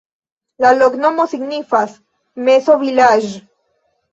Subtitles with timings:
[0.65, 1.93] La loknomo signifas:
[2.49, 3.31] meso-vilaĝ'.